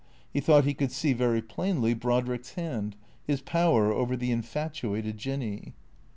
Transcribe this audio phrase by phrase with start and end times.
[0.33, 2.95] He thought he could see very plainly Brodrick's hand,
[3.27, 5.75] his power over the infatuated Jinny.